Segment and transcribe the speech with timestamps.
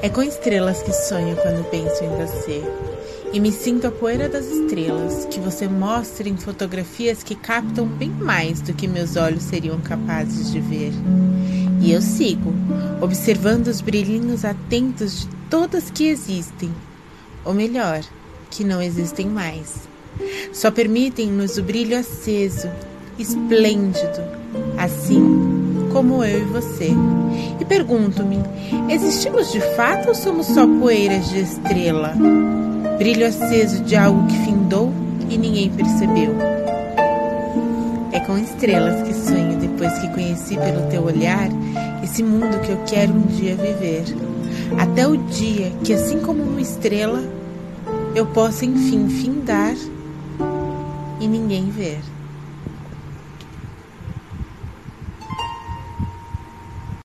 [0.00, 2.62] É com estrelas que sonho quando penso em você.
[3.32, 8.08] E me sinto a poeira das estrelas que você mostra em fotografias que captam bem
[8.08, 10.92] mais do que meus olhos seriam capazes de ver.
[11.80, 12.54] E eu sigo,
[13.00, 16.72] observando os brilhinhos atentos de todas que existem,
[17.44, 18.00] ou melhor,
[18.50, 19.88] que não existem mais.
[20.52, 22.68] Só permitem-nos o brilho aceso,
[23.18, 24.22] esplêndido,
[24.76, 25.57] assim
[25.92, 26.90] como eu e você.
[27.60, 28.38] E pergunto-me:
[28.88, 32.14] existimos de fato ou somos só poeiras de estrela?
[32.98, 34.92] Brilho aceso de algo que findou
[35.30, 36.34] e ninguém percebeu.
[38.12, 41.48] É com estrelas que sonho depois que conheci pelo teu olhar
[42.02, 44.04] esse mundo que eu quero um dia viver.
[44.78, 47.22] Até o dia que, assim como uma estrela,
[48.14, 49.74] eu possa enfim findar
[51.20, 52.00] e ninguém ver.